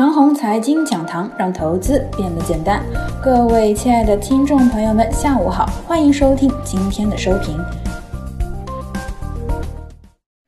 [0.00, 2.82] 长虹财经讲堂，让投资变得简单。
[3.22, 7.54] 各位亲爱的听众朋友们，下午好，欢迎收听今天的收评。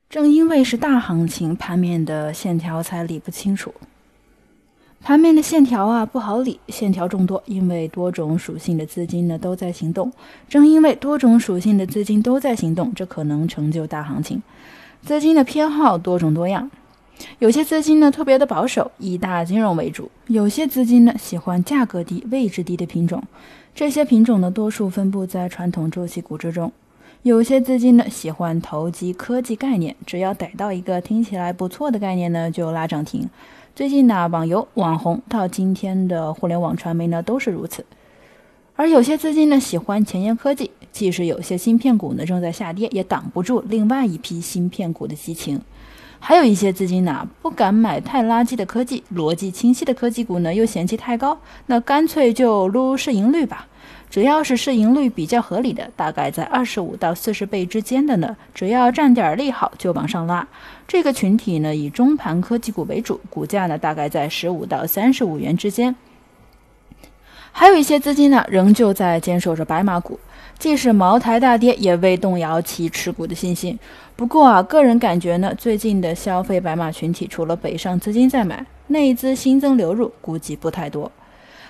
[0.09, 3.71] 正因为是大行情，盘面的线条才理不清楚。
[5.03, 10.11] 盘面的线条啊不好理，线条众多，因为多种属性的资金呢都在行动。
[10.49, 14.41] 正因为多种属性的资金都在行动，这可能成就大行情。
[15.03, 16.71] 资金的偏好多种多样。
[17.39, 23.23] 有些资金呢特别的保守，以大金融为主；有些资金呢喜欢价格低、位置低的品种，
[23.75, 26.69] 这些品种呢多数分布在传统周期股之中；
[27.21, 33.29] 有些资金呢喜欢投机科技概念，只要逮到一个听起来不错的概念呢就拉涨停。
[33.75, 37.85] 最近呢网游、网红到今天的互联网传媒呢都是如此。
[38.75, 45.61] 而有些资金呢喜欢前沿科技，即使有些芯片股呢正在下跌，也挡不住另外一批芯片股的激情。
[46.25, 53.67] 还有一些资金呢，不敢买太垃圾的科技，逻辑清晰的科技股呢又嫌弃太高，那干脆就撸市盈率吧。
[54.09, 60.47] 只要是市盈率比较合理的，大概在二十五到四十倍之间的呢，只要占点利好就往上拉。
[60.87, 65.93] 这个群体呢以中盘科技股为主，股价呢大概在十五到三十五元之间。
[67.53, 70.19] 还有一些资金呢仍旧在坚守着白马股。
[70.59, 73.77] 即使茅台大跌，也未动摇其持股的信心。
[74.15, 81.11] 不过啊，个人感觉呢，最近的消费白马群体，除了北上资金在买，内资新增流入估计不太多。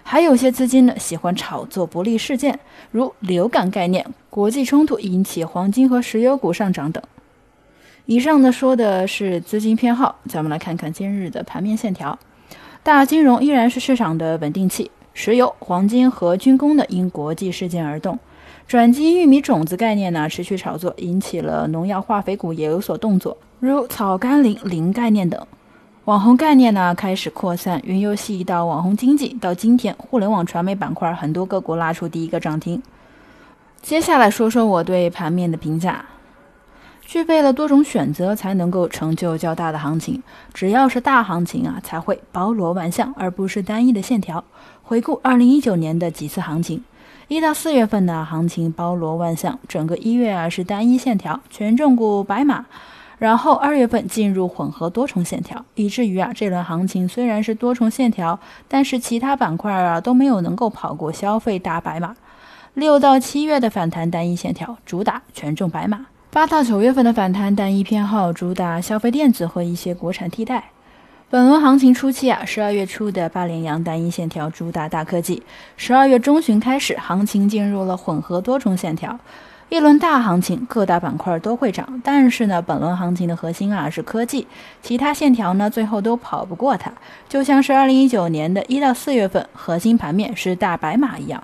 [0.03, 2.59] 还有些资金呢，喜欢炒作不利事件，
[2.91, 7.01] 如流感概念、国际冲突引起黄金和石油股上涨等。
[8.05, 12.19] 以上呢说的是资金偏好，咱们来看看今日的盘面线条。
[12.83, 18.17] 大金融依然是市场的稳定器，石油、黄金和军工的因国际事件而动。
[18.67, 25.45] 转基因玉米种子概念呢持续炒作，引起了农药化肥股也有所动作，如草甘膦、磷概念等。
[26.05, 32.81] 网红概念呢开始扩散，云游戏到网红经济，到今天互联网传媒板块很多个股拉出第一个涨停。
[33.81, 36.05] 接下来说说我对盘面的评价：
[37.05, 40.23] 具备了多种选择，才能够成就较大的行情。
[40.53, 44.43] 只要是大行情啊，才会包罗万象，而不是单一的线条。
[44.81, 46.83] 回顾二零一九年的几次行情。
[47.27, 52.65] 一到四月份的行情包罗万象，整个一月啊是单一线条，权重股白马，
[53.17, 62.15] 然后二月份进入混合多重线条，以至于啊这轮行情虽然是多重线条，但是其他板块啊都没有能够跑过消费大白马。
[62.73, 70.63] 六到七月的反弹单一线条主打权重白马，八到九月份的反弹单一偏好主打消费电子和一些国产替代。
[71.29, 75.43] 本轮行情初期啊，十二月初的八连阳单一线条主打大科技，
[75.77, 79.19] 十二月中旬开始，行情进入了混合多重线条，
[79.69, 84.47] 一轮大行情，各大板块都会涨，但是呢，本轮行情的核心啊是科技，
[84.81, 86.91] 其他线条呢最后都跑不过它，
[87.29, 91.43] 就像是二零一九年的一到四月份核心盘面是大白马一样。